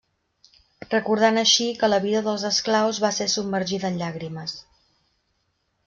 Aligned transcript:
Recordant 0.93 1.37
així 1.41 1.67
que 1.83 1.91
la 1.93 2.01
vida 2.07 2.23
dels 2.29 2.47
esclaus 2.51 3.03
va 3.07 3.13
ser 3.21 3.31
submergida 3.37 3.93
en 3.93 4.03
llàgrimes. 4.05 4.61